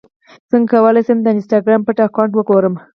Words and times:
څنګه 0.51 0.67
کولی 0.73 1.01
شم 1.07 1.17
د 1.21 1.27
انسټاګرام 1.33 1.81
پټ 1.85 1.97
اکاونټ 2.05 2.31
وګورم 2.35 2.73